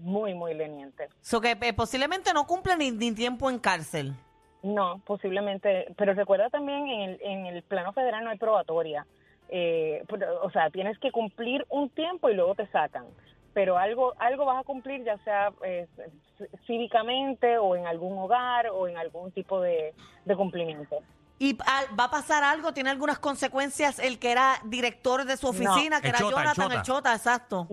muy, 0.00 0.34
muy 0.34 0.54
leniente. 0.54 1.08
So 1.20 1.40
que 1.40 1.56
eh, 1.60 1.72
posiblemente 1.72 2.32
no 2.34 2.46
cumple 2.46 2.76
ni, 2.76 2.90
ni 2.90 3.12
tiempo 3.14 3.48
en 3.48 3.58
cárcel. 3.58 4.14
No, 4.62 5.00
posiblemente, 5.06 5.86
pero 5.96 6.12
recuerda 6.14 6.50
también 6.50 6.86
en 6.88 7.00
el, 7.10 7.20
en 7.22 7.46
el 7.46 7.62
plano 7.62 7.92
federal 7.92 8.24
no 8.24 8.30
hay 8.30 8.38
probatoria. 8.38 9.06
Eh, 9.48 10.04
pero, 10.08 10.42
o 10.42 10.50
sea, 10.50 10.70
tienes 10.70 10.98
que 10.98 11.10
cumplir 11.10 11.64
un 11.70 11.88
tiempo 11.90 12.28
y 12.28 12.34
luego 12.34 12.54
te 12.54 12.66
sacan. 12.68 13.06
Pero 13.52 13.78
algo 13.78 14.14
algo 14.18 14.44
vas 14.44 14.60
a 14.60 14.64
cumplir, 14.64 15.02
ya 15.02 15.18
sea 15.18 15.52
eh, 15.64 15.88
cívicamente 16.66 17.58
o 17.58 17.74
en 17.74 17.86
algún 17.86 18.16
hogar 18.18 18.68
o 18.68 18.86
en 18.86 18.96
algún 18.96 19.32
tipo 19.32 19.60
de, 19.60 19.92
de 20.24 20.36
cumplimiento. 20.36 21.00
¿Y 21.42 21.56
al- 21.66 21.98
va 21.98 22.04
a 22.04 22.10
pasar 22.10 22.44
algo? 22.44 22.72
¿Tiene 22.74 22.90
algunas 22.90 23.18
consecuencias 23.18 23.98
el 23.98 24.18
que 24.18 24.30
era 24.30 24.56
director 24.64 25.24
de 25.24 25.38
su 25.38 25.48
oficina, 25.48 26.00
que 26.02 26.08
El 26.08 26.14
era 26.14 26.18
Chota, 26.18 26.28
el 26.28 26.34
Jonathan, 26.42 26.54
Chota. 26.66 26.74
el 26.76 26.82
Chota, 26.82 27.14
exacto? 27.14 27.66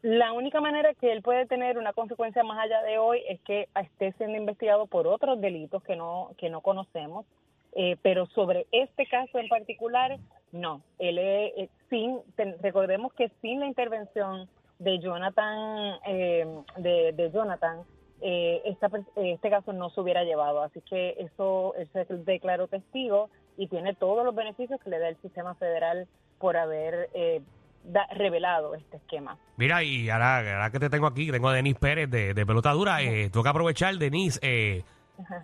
La 0.00 0.32
única 0.32 0.62
manera 0.62 0.94
que 0.94 1.12
él 1.12 1.20
puede 1.20 1.44
tener 1.46 1.76
una 1.76 1.92
consecuencia 1.92 2.42
más 2.42 2.58
allá 2.58 2.82
de 2.82 2.96
hoy 2.98 3.22
es 3.28 3.38
que 3.42 3.68
esté 3.80 4.12
siendo 4.14 4.38
investigado 4.38 4.86
por 4.86 5.06
otros 5.06 5.40
delitos 5.42 5.82
que 5.84 5.94
no 5.94 6.30
que 6.38 6.48
no 6.48 6.62
conocemos, 6.62 7.26
eh, 7.74 7.96
pero 8.02 8.24
sobre 8.28 8.66
este 8.72 9.06
caso 9.06 9.38
en 9.38 9.48
particular, 9.48 10.18
no. 10.50 10.80
Él 10.98 11.18
es- 11.18 11.52
eh, 11.58 11.68
sin 11.90 12.18
ten- 12.34 12.56
recordemos 12.62 13.12
que 13.12 13.30
sin 13.42 13.60
la 13.60 13.66
intervención 13.66 14.48
de 14.78 14.98
Jonathan 15.00 15.98
eh, 16.06 16.46
de, 16.78 17.12
de 17.12 17.30
Jonathan 17.30 17.82
eh, 18.22 18.62
esta 18.64 18.86
eh, 19.16 19.32
este 19.34 19.50
caso 19.50 19.72
no 19.72 19.90
se 19.90 20.00
hubiera 20.00 20.24
llevado, 20.24 20.62
así 20.62 20.80
que 20.88 21.16
eso 21.18 21.74
él 21.76 21.88
se 21.92 22.04
declaró 22.24 22.68
testigo 22.68 23.28
y 23.58 23.66
tiene 23.68 23.94
todos 23.94 24.24
los 24.24 24.34
beneficios 24.34 24.80
que 24.80 24.90
le 24.90 24.98
da 24.98 25.08
el 25.08 25.16
sistema 25.20 25.54
federal 25.56 26.06
por 26.38 26.56
haber 26.56 27.10
eh, 27.14 27.42
da- 27.84 28.06
revelado 28.14 28.74
este 28.74 28.96
esquema. 28.96 29.36
Mira, 29.56 29.82
y 29.82 30.08
ahora, 30.10 30.38
ahora 30.38 30.70
que 30.70 30.78
te 30.80 30.88
tengo 30.90 31.06
aquí, 31.06 31.30
tengo 31.30 31.48
a 31.48 31.54
Denis 31.54 31.76
Pérez 31.78 32.08
de, 32.10 32.32
de 32.34 32.46
Pelota 32.46 32.70
Dura. 32.72 33.02
Eh, 33.02 33.28
tengo 33.30 33.42
que 33.42 33.48
aprovechar, 33.50 33.94
Denis. 33.96 34.38
Eh, 34.42 34.82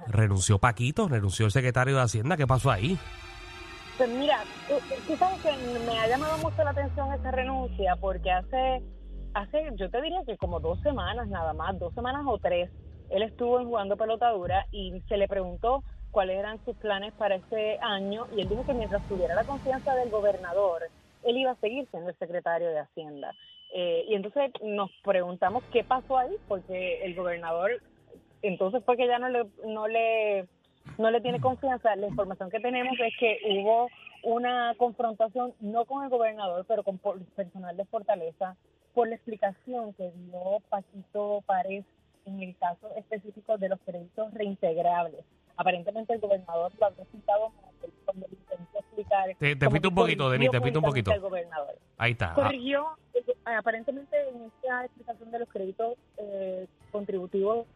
renunció 0.09 0.59
Paquito, 0.59 1.09
renunció 1.09 1.47
el 1.47 1.53
secretario 1.53 1.97
de 1.97 2.03
Hacienda. 2.03 2.37
¿Qué 2.37 2.47
pasó 2.47 2.71
ahí? 2.71 2.99
Pues 3.97 4.09
mira, 4.11 4.39
tú, 4.69 4.75
tú 5.07 5.17
sabes 5.17 5.41
que 5.43 5.51
me 5.91 5.99
ha 5.99 6.07
llamado 6.09 6.39
mucho 6.39 6.63
la 6.65 6.71
atención 6.71 7.13
esta 7.13 7.31
renuncia 7.33 7.97
porque 7.97 8.31
hace, 8.31 8.81
hace, 9.39 9.69
yo 9.77 9.91
te 9.91 10.01
diría 10.03 10.23
que 10.25 10.37
como 10.37 10.61
dos 10.61 10.81
semanas 10.81 11.29
nada 11.29 11.53
más, 11.53 11.79
dos 11.79 11.95
semanas 11.95 12.23
o 12.27 12.39
tres, 12.39 12.71
él 13.11 13.23
estuvo 13.23 13.59
jugando 13.65 13.97
pelota 13.97 14.31
dura 14.31 14.67
y 14.71 15.01
se 15.09 15.17
le 15.17 15.29
preguntó 15.29 15.83
cuáles 16.11 16.39
eran 16.39 16.63
sus 16.65 16.77
planes 16.77 17.13
para 17.15 17.37
este 17.37 17.79
año 17.81 18.27
y 18.37 18.41
él 18.41 18.49
dijo 18.49 18.65
que 18.65 18.75
mientras 18.75 19.07
tuviera 19.09 19.35
la 19.35 19.45
confianza 19.45 19.95
del 19.95 20.11
gobernador, 20.11 20.83
él 21.25 21.37
iba 21.37 21.53
a 21.53 21.61
seguir 21.61 21.89
siendo 21.91 22.11
el 22.11 22.19
secretario 22.19 22.69
de 22.69 22.81
Hacienda. 22.81 23.35
Eh, 23.75 24.05
y 24.09 24.15
entonces 24.15 24.51
nos 24.63 24.91
preguntamos 25.05 25.63
qué 25.73 25.85
pasó 25.85 26.17
ahí, 26.17 26.35
porque 26.47 27.05
el 27.05 27.15
gobernador 27.15 27.71
entonces 28.43 28.83
fue 28.85 28.97
que 28.97 29.07
ya 29.07 29.19
no 29.19 29.29
le, 29.29 29.45
no 29.67 29.89
le 29.89 30.49
no 30.97 31.11
le 31.11 31.21
tiene 31.21 31.41
confianza. 31.41 31.95
La 31.97 32.09
información 32.09 32.51
que 32.51 32.61
tenemos 32.61 32.99
es 32.99 33.15
que 33.19 33.39
hubo 33.45 33.89
una 34.23 34.75
confrontación, 34.77 35.55
no 35.61 35.85
con 35.85 36.05
el 36.05 36.11
gobernador, 36.11 36.65
pero 36.67 36.83
con 36.83 36.99
personal 37.37 37.77
de 37.77 37.85
Fortaleza, 37.87 38.57
por 38.95 39.09
la 39.09 39.15
explicación 39.15 39.93
que 39.95 40.11
dio 40.11 40.61
Paquito 40.69 41.43
Párez 41.47 41.85
en 42.27 42.43
el 42.43 42.57
caso 42.59 42.89
específico 42.97 43.57
de 43.59 43.69
los 43.71 43.81
créditos 43.87 44.33
reintegrables. 44.35 45.25
Aparentemente 45.57 46.13
el 46.15 46.21
gobernador 46.21 46.73
lo 46.79 46.87
había 46.87 47.05
citado 47.07 47.53
cuando 48.05 48.27
intentó 48.31 48.79
explicar. 48.79 49.29
Te- 49.39 49.57
te 49.57 49.69
pito 49.71 49.89
un 49.89 49.95
poquito, 49.95 50.31
Denis, 50.31 50.51
te 50.51 50.61
pito 50.61 50.79
un 50.81 50.85
poquito. 50.85 51.11
al 51.13 51.21
gobernador 51.21 51.77
Ahí 51.97 52.13
está. 52.13 52.33
Ah, 52.33 52.35
corrigió 52.35 52.87
eh, 53.15 53.25
aparentemente 53.57 54.17
en 54.29 54.45
esta 54.45 54.85
explicación 54.85 55.31
de 55.31 55.39
los 55.41 55.49
créditos 55.49 55.95
eh, 56.19 56.67
contributivos 56.93 57.67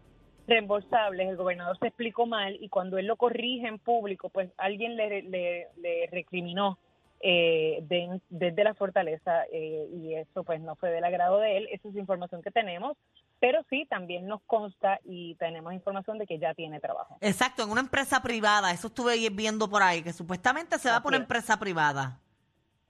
reembolsables 0.52 1.28
el 1.28 1.36
gobernador 1.36 1.78
se 1.78 1.86
explicó 1.88 2.26
mal 2.26 2.56
y 2.60 2.68
cuando 2.68 2.98
él 2.98 3.06
lo 3.06 3.16
corrige 3.16 3.66
en 3.66 3.78
público 3.78 4.28
pues 4.28 4.50
alguien 4.58 4.96
le, 4.96 5.22
le, 5.22 5.68
le 5.76 6.06
recriminó 6.10 6.78
eh, 7.20 7.78
de- 7.88 8.20
desde 8.30 8.64
la 8.64 8.74
fortaleza 8.74 9.44
eh, 9.52 9.86
y 9.94 10.14
eso 10.14 10.42
pues 10.44 10.60
no 10.60 10.74
fue 10.76 10.90
del 10.90 11.04
agrado 11.04 11.38
de 11.38 11.56
él 11.56 11.68
esa 11.72 11.88
es 11.88 11.96
información 11.96 12.42
que 12.42 12.50
tenemos 12.50 12.96
pero 13.40 13.64
sí 13.70 13.86
también 13.88 14.26
nos 14.26 14.42
consta 14.42 15.00
y 15.04 15.34
tenemos 15.36 15.72
información 15.72 16.18
de 16.18 16.26
que 16.26 16.38
ya 16.38 16.52
tiene 16.54 16.78
trabajo 16.80 17.16
Exacto, 17.20 17.62
en 17.64 17.70
una 17.70 17.80
empresa 17.80 18.22
privada. 18.22 18.70
Eso 18.70 18.86
estuve 18.86 19.16
viendo 19.30 19.68
por 19.68 19.82
ahí, 19.82 20.00
que 20.02 20.12
supuestamente 20.12 20.78
se 20.78 20.88
va 20.90 21.00
por 21.02 21.10
una 21.10 21.16
Así 21.16 21.22
es. 21.22 21.24
empresa 21.24 21.58
privada. 21.58 22.18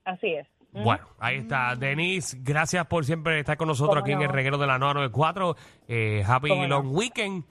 así 0.05 0.33
es. 0.35 0.47
Bueno, 0.73 1.07
ahí 1.19 1.37
está. 1.37 1.75
Denis, 1.75 2.37
gracias 2.43 2.85
por 2.87 3.05
siempre 3.05 3.39
estar 3.39 3.57
con 3.57 3.67
nosotros 3.67 4.01
aquí 4.01 4.11
en 4.11 4.21
el 4.21 4.29
reguero 4.29 4.57
de 4.57 4.65
la 4.67 4.77
994. 4.79 5.55
Eh, 5.87 6.23
happy 6.27 6.49
no. 6.49 6.67
long 6.67 6.95
weekend. 6.95 7.43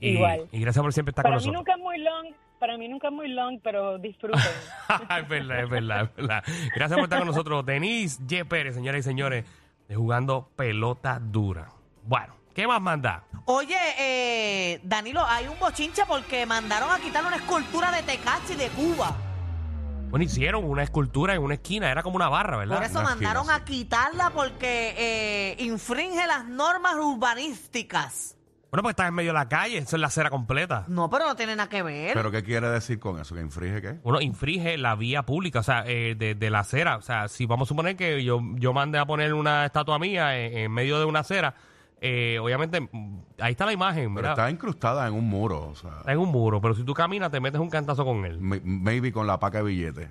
Y, 0.00 0.10
Igual. 0.10 0.48
y 0.52 0.60
gracias 0.60 0.82
por 0.82 0.92
siempre 0.92 1.10
estar 1.10 1.22
para 1.22 1.36
con 1.36 1.42
mí 1.44 1.50
nosotros. 1.52 1.60
nunca 1.60 1.72
es 1.74 1.78
muy 1.82 1.98
long 1.98 2.34
para 2.58 2.76
mí 2.78 2.88
nunca 2.88 3.08
es 3.08 3.12
muy 3.12 3.28
long 3.28 3.58
pero 3.62 3.98
disfruten 3.98 4.40
es 5.18 5.28
verdad, 5.28 5.60
es 5.64 5.68
verdad, 5.68 6.02
es 6.02 6.16
verdad. 6.16 6.44
Gracias 6.74 6.96
por 6.98 7.04
estar 7.04 7.18
con 7.18 7.28
nosotros. 7.28 7.64
Denis 7.66 8.18
J. 8.28 8.44
Pérez, 8.44 8.74
señoras 8.74 9.00
y 9.00 9.02
señores, 9.02 9.44
de 9.88 9.94
jugando 9.96 10.48
pelota 10.56 11.18
dura. 11.20 11.68
Bueno, 12.04 12.34
¿qué 12.54 12.66
más 12.66 12.80
manda? 12.80 13.24
Oye, 13.46 13.76
eh, 13.98 14.80
Danilo, 14.82 15.24
hay 15.26 15.46
un 15.46 15.58
bochinche 15.58 16.02
porque 16.06 16.46
mandaron 16.46 16.90
a 16.90 16.98
quitar 16.98 17.24
una 17.24 17.36
escultura 17.36 17.90
de 17.92 18.02
Tecachi 18.02 18.54
de 18.56 18.68
Cuba. 18.68 19.14
Bueno, 20.14 20.26
hicieron 20.26 20.62
una 20.62 20.84
escultura 20.84 21.34
en 21.34 21.42
una 21.42 21.54
esquina, 21.54 21.90
era 21.90 22.04
como 22.04 22.14
una 22.14 22.28
barra, 22.28 22.56
¿verdad? 22.56 22.76
Por 22.76 22.84
eso 22.84 23.00
Una 23.00 23.08
mandaron 23.08 23.42
esquina, 23.50 23.56
a 23.56 23.64
quitarla 23.64 24.30
porque 24.30 24.94
eh, 24.96 25.56
infringe 25.58 26.24
las 26.28 26.44
normas 26.44 26.94
urbanísticas. 26.94 28.36
Bueno, 28.70 28.84
pues 28.84 28.92
estás 28.92 29.08
en 29.08 29.14
medio 29.14 29.30
de 29.30 29.38
la 29.40 29.48
calle, 29.48 29.78
eso 29.78 29.96
es 29.96 30.00
la 30.00 30.06
acera 30.06 30.30
completa. 30.30 30.84
No, 30.86 31.10
pero 31.10 31.26
no 31.26 31.34
tiene 31.34 31.56
nada 31.56 31.68
que 31.68 31.82
ver. 31.82 32.14
¿Pero 32.14 32.30
qué 32.30 32.44
quiere 32.44 32.68
decir 32.68 33.00
con 33.00 33.18
eso? 33.18 33.34
¿Que 33.34 33.40
infringe 33.40 33.82
qué? 33.82 33.98
Uno 34.04 34.20
infringe 34.20 34.78
la 34.78 34.94
vía 34.94 35.24
pública, 35.24 35.58
o 35.58 35.62
sea, 35.64 35.82
eh, 35.84 36.14
de, 36.16 36.36
de 36.36 36.48
la 36.48 36.60
acera. 36.60 36.96
O 36.96 37.02
sea, 37.02 37.26
si 37.26 37.46
vamos 37.46 37.66
a 37.66 37.70
suponer 37.70 37.96
que 37.96 38.22
yo, 38.22 38.38
yo 38.54 38.72
mande 38.72 39.00
a 39.00 39.06
poner 39.06 39.34
una 39.34 39.66
estatua 39.66 39.98
mía 39.98 40.38
en, 40.38 40.58
en 40.58 40.70
medio 40.70 41.00
de 41.00 41.06
una 41.06 41.20
acera, 41.20 41.56
eh, 42.06 42.38
obviamente, 42.38 42.80
mm, 42.82 43.18
ahí 43.40 43.52
está 43.52 43.64
la 43.64 43.72
imagen, 43.72 44.14
Pero 44.14 44.16
mira, 44.28 44.30
está 44.32 44.50
incrustada 44.50 45.08
en 45.08 45.14
un 45.14 45.26
muro, 45.26 45.68
o 45.70 45.74
sea, 45.74 45.90
está 46.00 46.12
en 46.12 46.18
un 46.18 46.28
muro, 46.30 46.60
pero 46.60 46.74
si 46.74 46.84
tú 46.84 46.92
caminas 46.92 47.30
te 47.30 47.40
metes 47.40 47.58
un 47.60 47.70
cantazo 47.70 48.04
con 48.04 48.24
él. 48.26 48.38
may- 48.40 48.60
maybe 48.62 49.10
con 49.10 49.26
la 49.26 49.40
paca 49.40 49.58
de 49.58 49.64
billete. 49.64 50.10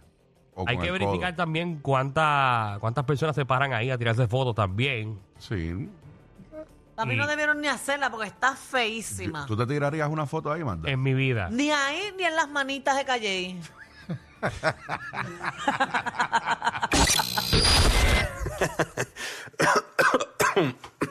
O 0.56 0.66
Hay 0.68 0.76
con 0.76 0.84
que 0.84 0.88
el 0.92 1.00
verificar 1.00 1.34
codo. 1.34 1.44
también 1.44 1.80
cuánta, 1.82 2.78
cuántas 2.80 3.04
personas 3.06 3.36
se 3.36 3.46
paran 3.46 3.74
ahí 3.74 3.92
a 3.92 3.98
tirarse 3.98 4.28
fotos 4.28 4.56
también. 4.56 5.20
Sí. 5.38 5.88
A 6.98 7.06
mí 7.06 7.14
y- 7.14 7.18
no 7.18 7.28
debieron 7.28 7.62
ni 7.62 7.68
hacerla 7.68 8.10
porque 8.10 8.28
está 8.28 8.56
feísima. 8.56 9.46
¿Tú 9.46 9.56
te 9.56 9.66
tirarías 9.68 10.10
una 10.10 10.26
foto 10.26 10.52
ahí, 10.52 10.64
Marta? 10.64 10.90
En 10.90 11.02
mi 11.02 11.14
vida. 11.14 11.50
Ni 11.52 11.70
ahí 11.72 12.12
ni 12.18 12.24
en 12.24 12.36
las 12.36 12.50
manitas 12.50 12.98
de 12.98 13.06
Calle. 13.06 13.56